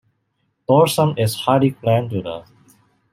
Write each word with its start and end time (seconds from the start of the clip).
Dorsum 0.67 1.15
is 1.19 1.35
highly 1.35 1.69
glandular. 1.79 2.45